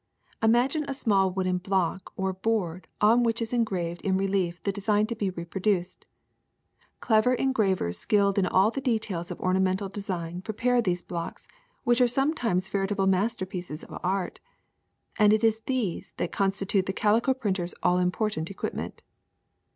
[0.41, 5.05] Imagine a small wooden block or board on which is engraved in relief the design
[5.05, 6.07] to be reproduced.
[7.01, 11.47] Clever en gravers skilled in all the details of ornamental design prepare these blocks,
[11.83, 14.39] which are sometimes veritable masterpieces of art;
[15.19, 19.03] and it is these that constitute the calico printer ^s all important equipment.